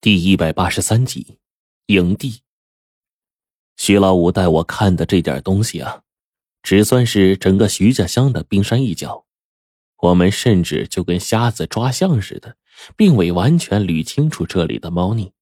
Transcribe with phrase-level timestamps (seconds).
[0.00, 1.38] 第一百八十三集，
[1.86, 2.42] 营地。
[3.76, 6.02] 徐老五带我看的这点东西啊，
[6.62, 9.24] 只算是整个徐家乡的冰山一角。
[9.96, 12.56] 我们甚至就跟瞎子抓象似的，
[12.96, 15.32] 并未完全捋清楚这里的猫腻。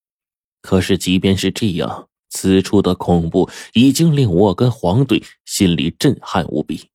[0.62, 6.88] 可是，即便是这样，此处的恐怖已经令我跟黄队心里震撼无比。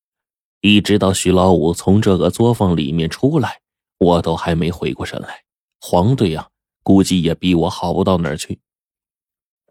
[0.61, 3.61] 一直到徐老五从这个作坊里面出来，
[3.99, 5.43] 我都还没回过神来。
[5.79, 6.47] 黄队呀！
[6.83, 8.59] 估计也比我好不到哪儿去。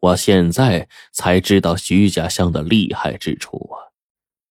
[0.00, 3.92] 我现在才知道徐家乡的厉害之处啊！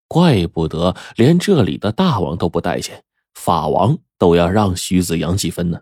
[0.08, 5.82] 怪不得连这里的大王都不待见，法王都要让徐子阳几分呢。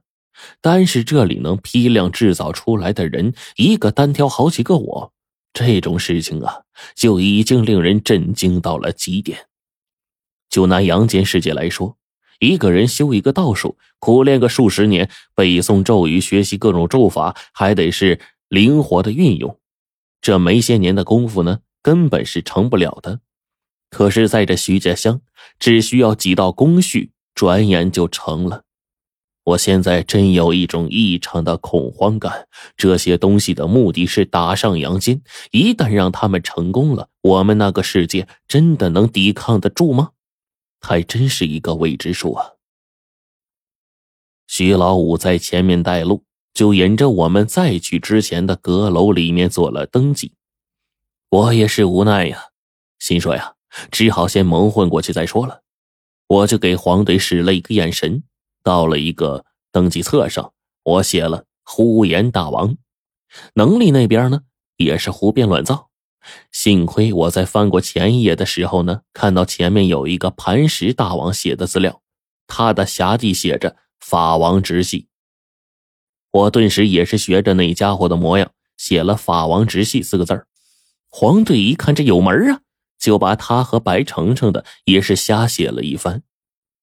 [0.62, 5.14] 单是这里能批量制造出来的人，一个单挑好几个我，
[5.52, 6.62] 这种事情啊，
[6.96, 9.48] 就已经令人震惊到了极点。
[10.50, 11.98] 就拿阳间世界来说。
[12.40, 19.60] 一个人修一个道术，苦练个数十年，背诵咒语，学习各种咒法，还得是灵活的运用。
[20.22, 23.22] 这没些年的功夫呢，根本是成不了的。
[23.90, 25.22] 可是，在这徐家乡，
[25.60, 28.64] 只需要几道工序，转眼就成了。
[29.46, 32.48] 我现在真有一种异常的恐慌感。
[32.76, 40.10] 这些东西的目的是打上阳间，一旦让他们成功了，我们那个世界真的能抵抗得住吗？
[40.80, 42.54] 还真是一个未知数啊！
[44.48, 50.34] 徐老五在前面带路，就引着我们再去之前的阁楼里面做了登记。
[51.30, 52.50] 我也是无奈呀，
[53.00, 53.56] 心说呀，
[53.92, 55.62] 只好先蒙混过去再说了。
[56.28, 58.24] 我就给黄队使了一个眼神，
[58.64, 60.54] 到了一个登记册上，
[60.84, 62.78] 我写了“呼延大王”，
[63.56, 64.42] 能力那边呢
[64.78, 65.90] 也是胡编乱造。
[66.52, 72.02] 幸亏我在翻过前一页的时候呢，看到前面有一个磐石大王写的资料，
[72.48, 75.08] 他的辖地写着“法王直系”。
[76.32, 80.48] 我顿时也是学着那家伙的模样，写了“法王直系”四个字儿。
[81.10, 82.62] 黄队一看这有门啊，
[83.00, 86.22] 就把他和白程程的也是瞎写了一番，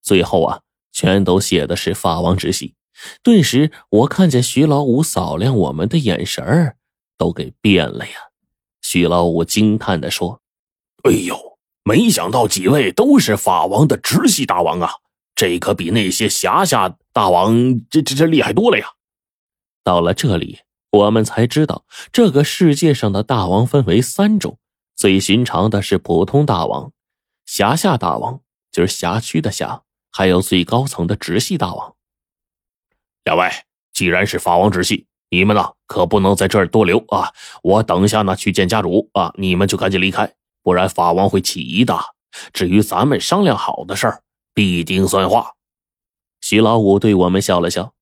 [0.03, 0.60] 最后啊，
[0.91, 2.75] 全都写的是“法王直系”。
[3.22, 6.76] 顿时，我看见徐老五扫量我们的眼神儿
[7.19, 8.12] 都给变了呀。
[8.94, 10.41] 徐老五惊叹的说
[11.03, 14.88] ：“哎呦，没想到几位都是法王的直系大王啊！
[15.34, 17.53] 这可比那些辖下大王
[17.91, 18.93] 这这这厉害多了呀！”
[19.82, 20.60] 到了这里，
[20.93, 24.60] 我们才知道这个世界上的大王分为三种：
[24.94, 26.93] 最寻常的是普通大王，
[27.47, 29.82] 辖下大王就是辖区的辖，
[30.12, 31.97] 还有最高层的直系大王。
[33.25, 33.50] 两位，
[33.93, 35.09] 既然是法王直系。
[35.34, 37.32] 你们呢，可不能在这儿多留啊！
[37.64, 41.98] 我等下呢去见家主啊，你们就赶紧离开，不然法王会起疑的。
[42.52, 44.22] 至于咱们商量好的事儿，
[44.54, 45.54] 必定算话。
[46.40, 47.94] 徐老五对我们笑了笑。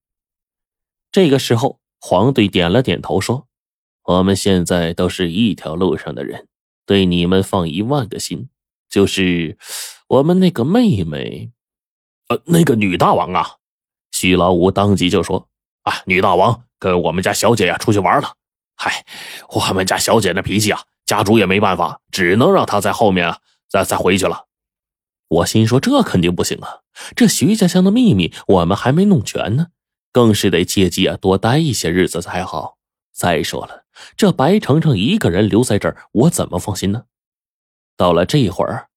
[1.11, 3.47] 这个时候，黄队点了点头，说
[4.05, 6.49] ：“我们现在都是一条路上的人，
[6.85, 8.51] 对你们放一万个心。
[8.91, 9.57] 就是
[10.07, 11.51] 我们那个妹妹，
[12.29, 13.57] 呃，那个女大王啊。”
[14.13, 15.49] 徐老五当即就说
[15.83, 18.35] ：“啊，女大王。”跟我们家小姐呀出去玩了，
[18.75, 19.05] 嗨，
[19.51, 23.39] 我们家小姐那脾气啊，家主也没办法，只能让她在后面啊，
[23.69, 24.47] 再再回去了。
[25.29, 26.81] 我心说这肯定不行啊，
[27.15, 29.69] 这徐家乡的秘密我们还没弄全呢，
[30.11, 32.79] 更是得借机啊多待一些日子才好。
[33.13, 33.85] 再说了，
[34.17, 37.05] 这白程程一个人留在这儿，我怎么放心呢？
[37.97, 38.89] 到了这会儿，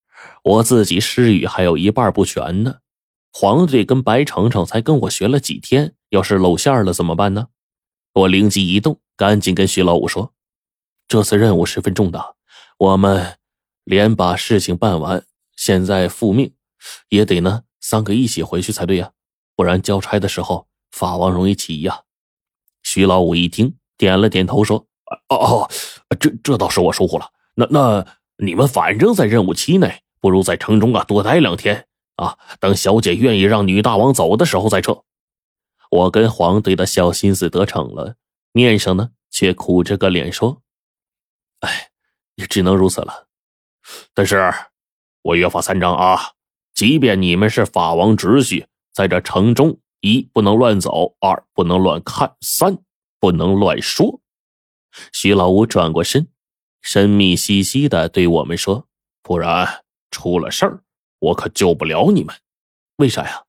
[0.43, 2.77] 我自己失语还有一半不全呢。
[3.37, 7.49] 黄队跟白程程才跟我学了几天，要是露馅了怎么办呢？
[8.13, 10.33] 我灵机一动，赶紧跟徐老五说
[11.05, 12.35] ：“这次任务十分重大，
[12.77, 13.37] 我们
[13.83, 15.25] 连把事情办完，
[15.57, 16.53] 现在复命，
[17.09, 19.11] 也得呢三个一起回去才对呀，
[19.53, 22.03] 不然交差的时候法王容易起疑啊。”
[22.83, 24.87] 徐老五一听，点了点头说
[25.27, 25.69] ：“哦哦，
[26.17, 27.29] 这这倒是我疏忽了。
[27.55, 28.07] 那那
[28.37, 31.85] 你们反正在任务期内，不如在城中啊多待两天
[32.15, 35.03] 啊，等小姐愿意让女大王走的时候再撤。”
[35.91, 38.15] 我跟黄队的小心思得逞了，
[38.51, 40.61] 面上呢却苦着个脸说
[41.61, 41.89] ：“哎，
[42.35, 43.27] 也只能如此了。
[44.13, 44.51] 但是，
[45.21, 46.31] 我约法三章啊，
[46.73, 52.77] 即便你们是法王直系，在这城中，一不能乱走，二不能乱看，三
[53.19, 54.21] 不能乱说。”
[55.13, 56.29] 徐老五转过身，
[56.81, 58.87] 神秘兮兮的对我们说
[59.21, 60.83] ：“不然出了事儿，
[61.25, 62.35] 我可救不了你们。
[62.97, 63.43] 为啥呀？”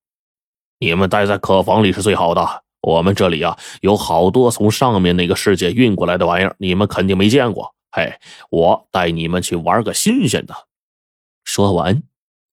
[0.78, 2.64] 你们待在客房里是最好的。
[2.82, 7.74] 我们这里啊，有好多从上面那个世界运过来的玩意儿，你们肯定没见过。
[7.90, 8.18] 嘿，
[8.50, 10.54] 我带你们去玩个新鲜的。
[11.42, 12.02] 说完，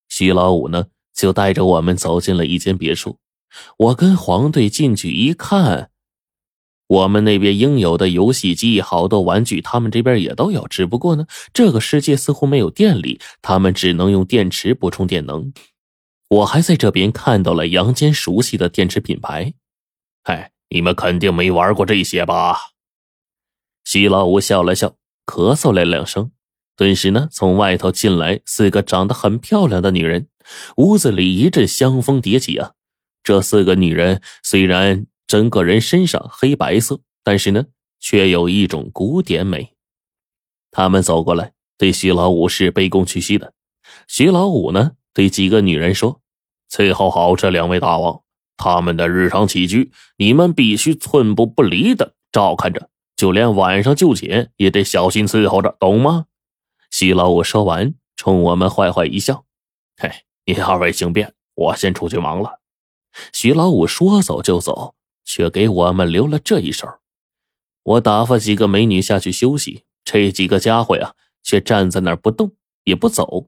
[0.08, 3.20] 徐老五呢就带着我们走进了一间别墅。
[3.78, 5.92] 我跟黄队进去一看，
[6.88, 10.68] 我们那边应有的游戏机、好多玩具，他们这边也都有。
[10.68, 15.54] 只不过呢，这个世界似乎没有电力，他们只能用电池补充电能。
[16.30, 19.54] 我还在这边看到了杨坚熟悉的电池品牌。
[20.24, 22.58] 哎，你们肯定没玩过这些吧？
[23.86, 24.96] 徐老五笑了笑，
[25.26, 26.32] 咳嗽了两声，
[26.76, 30.28] 顿时呢，从外头进来四个长得很漂亮的女人。
[30.78, 32.72] 屋子里一阵香风迭起啊！
[33.24, 37.66] 这四个女人虽然整个人身上黑白色，但是呢，
[38.00, 39.74] 却有一种古典美。
[40.70, 43.56] 他们走过来，对徐老五是卑躬屈膝的。
[44.08, 46.22] 徐老五呢，对几个女人说
[46.70, 48.22] ：“伺候好这两位大王，
[48.58, 56.28] 他们的日常起居，你们必须寸步不离的照看着，就连晚上就寝也得小心伺候着，懂吗？”
[56.94, 59.46] 徐老五说完，冲我们坏坏一笑
[59.98, 60.12] ：“嘿。”
[60.46, 62.60] 你二位请便，我先出去忙了。
[63.32, 64.94] 徐老五说走就走，
[65.24, 66.88] 却给我们留了这一手。
[67.84, 72.54] 我打发几个美女下去休息，这几个家伙呀，却站在那儿不动
[72.84, 73.48] 也不走。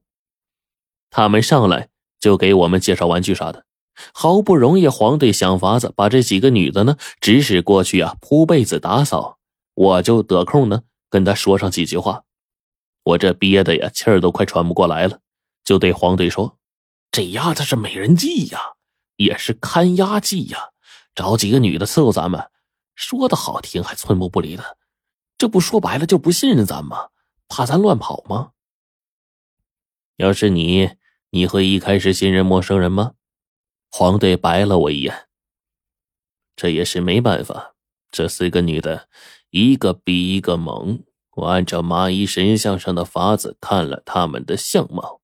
[1.10, 1.89] 他们上来
[2.19, 3.66] 就给我们介绍玩具啥的。
[4.13, 9.38] 好不容易黄队想法子把这几个女的呢指使过去啊铺被子打扫，
[9.74, 12.24] 我就得空呢跟他说上几句话。
[13.04, 15.19] 我这憋的呀气儿都快喘不过来了，
[15.63, 16.57] 就对黄队说。
[17.10, 18.60] 这丫头是美人计呀，
[19.16, 20.72] 也是看押计呀，
[21.15, 22.51] 找几个女的伺候咱们，
[22.94, 24.77] 说的好听还寸步不离的，
[25.38, 27.07] 这不说白了就不信任咱吗？
[27.47, 28.51] 怕咱乱跑吗？
[30.17, 30.91] 要是你，
[31.29, 33.13] 你会一开始信任陌生人吗？
[33.89, 35.27] 黄队白了我一眼。
[36.56, 37.75] 这也是没办法，
[38.12, 39.07] 这四个女的，
[39.51, 41.03] 一个比一个猛。
[41.35, 45.21] 我按照麻衣神像上的法子看了她们的相貌。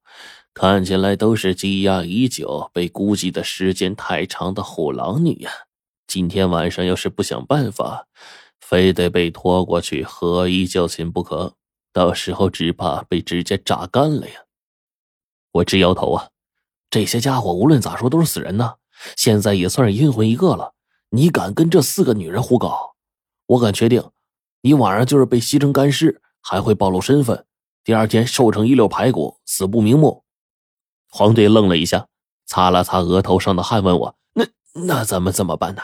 [0.54, 5.50] 看起来都是积压已久、被估计的时间太长的虎狼女呀！
[6.12, 8.06] 今天晚上要是不想办法，
[8.60, 11.56] 非得被拖过去合衣就寝不可。
[11.94, 14.42] 到时候只怕被直接榨干了呀！
[15.54, 16.28] 我直摇头啊！
[16.90, 18.76] 这些家伙无论咋说都是死人呐！
[19.16, 20.74] 现在也算是阴魂一个了。
[21.12, 22.98] 你敢跟这四个女人胡搞？
[23.46, 24.04] 我敢确定，
[24.64, 27.46] 你晚上就是被吸成干尸，还会暴露身份，
[27.86, 30.26] 第二天瘦成一溜排骨，死不瞑目。
[31.08, 32.10] 黄队愣了一下，
[32.46, 35.82] 擦了擦额头上的汗，问我：“那那咱们怎么办呢？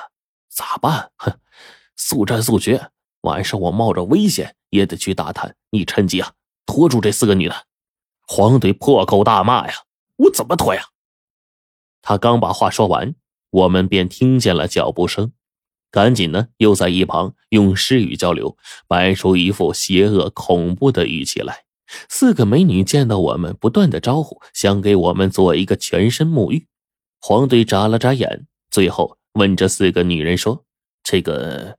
[0.57, 1.11] 咋办？
[1.17, 1.39] 哼，
[1.95, 2.89] 速战速决。
[3.21, 5.55] 晚上我冒着危险也得去打探。
[5.69, 6.33] 你趁机啊，
[6.65, 7.67] 拖住这四个女的。”
[8.27, 9.73] 黄队破口大骂：“呀，
[10.15, 10.87] 我怎么拖呀？”
[12.01, 13.13] 他刚把话说完，
[13.51, 15.31] 我们便听见了脚步声，
[15.91, 18.57] 赶紧呢又在一旁用诗语交流，
[18.87, 21.65] 摆出一副邪恶恐怖的语气来。
[22.09, 26.65] 四个美女见到我们，不断的招呼，想给我们做一个全身沐浴。
[27.21, 30.65] 黄队眨了眨眼，最后问这四个女人说
[31.03, 31.77] ：“这个，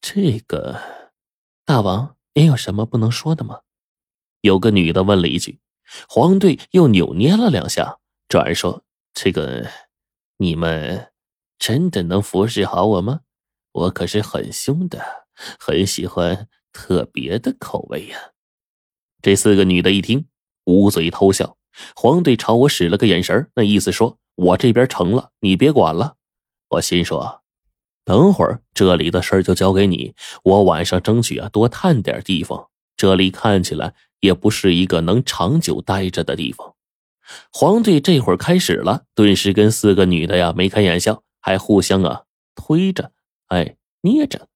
[0.00, 0.78] 这个，
[1.64, 3.60] 大王，您有什么不能说的吗？”
[4.42, 5.60] 有个女的问了一句。
[6.06, 7.96] 黄队又扭捏了两下，
[8.28, 8.84] 转而说
[9.14, 9.66] ：“这个，
[10.36, 11.10] 你们
[11.58, 13.20] 真的能服侍好我吗？
[13.72, 15.02] 我可是很凶的，
[15.58, 18.18] 很喜欢特别的口味呀。”
[19.22, 20.28] 这四个女的一听，
[20.64, 21.56] 捂嘴偷笑。
[21.96, 26.16] 黄队朝我使了个眼神，那意思说我这边成了，你别管了。
[26.68, 27.42] 我心说，
[28.04, 32.68] 等会儿这里的事儿就交给你，我晚上争取啊多探点地方。
[32.96, 36.74] 这里看起来也不是一个能长久待着的地方。
[37.52, 42.22] 黄队这会儿开始了，顿时跟四个女的呀眉开眼笑，还互相啊
[42.54, 43.12] 推着，
[43.48, 44.48] 哎捏着。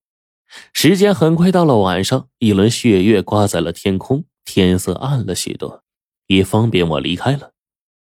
[0.72, 4.24] 时间很快到了晚上，一轮血月挂在了天空。
[4.44, 5.84] 天色暗了许多，
[6.26, 7.52] 也方便我离开了。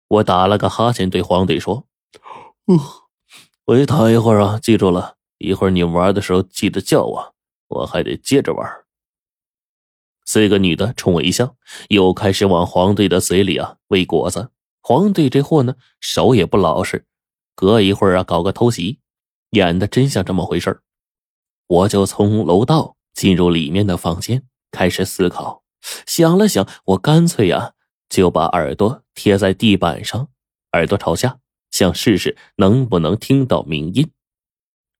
[0.07, 1.85] 我打了个哈欠，对黄队说
[2.65, 3.00] ：“我
[3.67, 7.35] 去躺一会儿啊，记住了，一会儿你玩的时候记得叫我，
[7.67, 8.69] 我还得接着玩。”
[10.25, 11.55] 四个女的冲我一笑，
[11.89, 14.49] 又开始往黄队的嘴里啊喂果子。
[14.81, 17.05] 黄队这货呢，手也不老实，
[17.55, 18.99] 隔一会儿啊搞个偷袭，
[19.51, 20.81] 演的真像这么回事
[21.67, 25.63] 我就从楼道进入里面的房间，开始思考。
[26.05, 27.73] 想了想，我干脆呀
[28.07, 30.29] 就把耳朵贴在地板上，
[30.71, 31.39] 耳朵朝下，
[31.81, 34.11] 想试试能不能听到鸣音。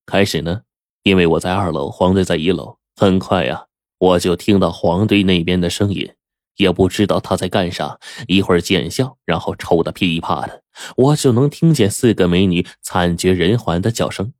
[0.08, 0.64] 开始呢，
[1.04, 3.68] 因为我在二楼，黄队在一楼，很快呀，
[4.00, 6.12] 我就听到黄队那边的声音，
[6.56, 8.00] 也不知道他在干啥。
[8.28, 10.64] 一会儿见笑，然后抽的噼里啪的，
[10.98, 14.34] 我就能听见四个美女惨绝人寰的叫声。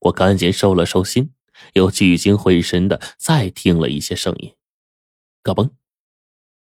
[0.00, 1.32] 我赶紧收了收心，
[1.72, 4.52] 又聚精会神的再听了一些声音。
[5.42, 5.70] 嘎嘣！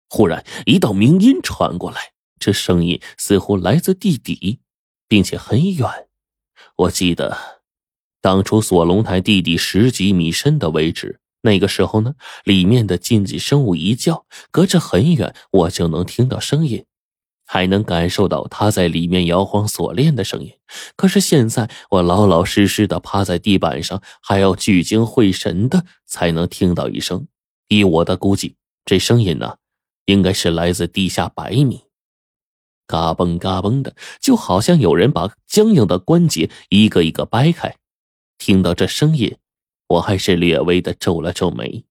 [0.09, 4.59] 忽然，一道鸣音传过来，这声音似乎来自地底，
[5.09, 5.89] 并且很远。
[6.77, 7.37] 我记得，
[8.21, 12.13] 当初锁龙台地底十几米深的位置，那个时候呢，
[12.45, 16.85] 里面的禁忌生物一叫，隔着很远，我就能听到声音。
[17.51, 20.53] 还能感受到他在里面摇晃锁链的声音，
[20.95, 27.27] 可是现在我老老实实的趴在地板上，还要聚精会神的才能听到一声。
[27.67, 29.55] 以我的估计，这声音呢，
[30.05, 31.81] 应该是来自地下百米，
[32.89, 37.75] 嘎嘣嘎嘣的，就好像有人把僵硬的关节一个一个掰开。
[38.39, 39.37] 听到这声音，
[39.87, 41.85] 我还是略微的皱了皱眉。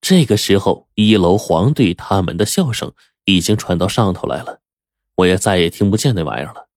[0.00, 2.92] 这个时候，一楼黄队他们的笑声。
[3.30, 4.60] 已经传到上头来了，
[5.16, 6.68] 我也再也听不见那玩意儿了。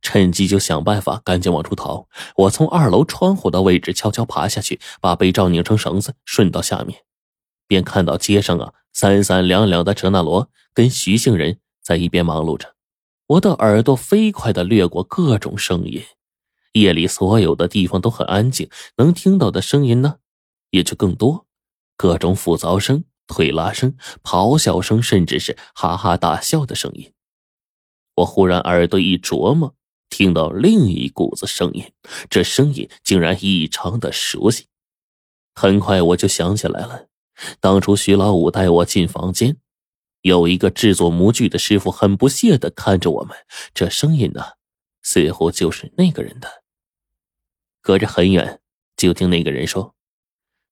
[0.00, 2.08] 趁机就想办法赶紧往出逃。
[2.36, 7.02] 我从二楼窗户的位置悄悄爬下去，把被罩拧成绳子，顺到下面，
[7.66, 12.74] 便看到街上啊三三两两的哲那罗跟徐姓人在一边忙碌着。
[13.26, 16.02] 我的耳朵飞快的掠过各种声音，
[16.72, 20.16] 夜里所有的地方都很安静，能听到的声音呢
[20.70, 21.46] 也就更多，
[21.96, 23.04] 各种复杂声。
[23.32, 27.12] 推拉声、咆哮声，甚至是哈哈大笑的声音。
[28.16, 29.76] 我忽然耳朵一琢磨，
[30.08, 31.92] 听到另一股子声音，
[32.28, 34.66] 这声音竟然异常的熟悉。
[35.54, 37.06] 很快我就想起来了，
[37.60, 39.58] 当初徐老五带我进房间，
[40.22, 43.36] 有一个制作模具的师傅很不屑的看着我们。
[43.72, 44.42] 这声音呢，
[45.02, 46.62] 似乎就是那个人的。
[47.80, 48.60] 隔着很远，
[48.96, 49.94] 就听那个人说。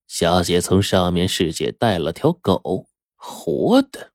[0.07, 2.87] 小姐从上面世界带了条狗，
[3.17, 4.13] 活的，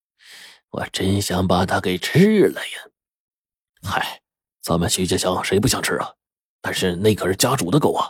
[0.69, 2.89] 我真想把它给吃了呀！
[3.83, 4.21] 嗨，
[4.61, 6.13] 咱们徐家乡谁不想吃啊？
[6.61, 8.09] 但是那可是家主的狗啊，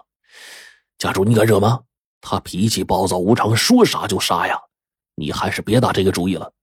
[0.97, 1.83] 家主你敢惹吗？
[2.21, 4.57] 他脾气暴躁无常，说杀就杀呀！
[5.15, 6.53] 你还是别打这个主意了。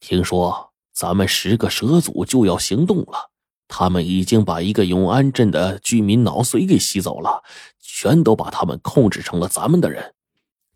[0.00, 3.30] 听说咱们十个蛇组就要行动了，
[3.68, 7.42] 他们已经把一个永安镇的居民脑髓给吸走了，
[7.78, 10.14] 全都把他们控制成了咱们的人。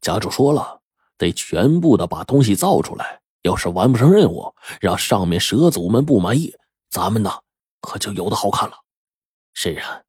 [0.00, 0.80] 家主说了，
[1.16, 3.20] 得全部的把东西造出来。
[3.42, 6.54] 要是完不成任务，让上面蛇族们不满意，
[6.88, 7.30] 咱们呢
[7.82, 8.74] 可就有的好看了。
[9.52, 10.02] 是啊，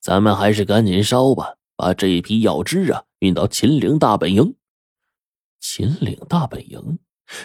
[0.00, 4.54] 咱们还是赶紧烧吧，把这一批药汁啊运到秦岭大本营。
[5.58, 7.00] 秦岭大本营，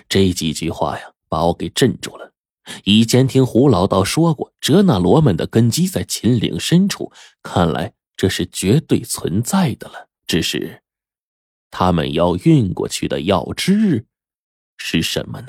[0.08, 2.34] 这几句话呀，把我给镇住了。
[2.84, 7.10] 以前听胡老道说过，哲那罗们的根基在秦岭深处，
[7.42, 10.10] 看来这是绝对存在的了。
[10.28, 10.84] 只是。
[11.72, 14.06] 他们要运过去的药汁
[14.76, 15.48] 是什么呢？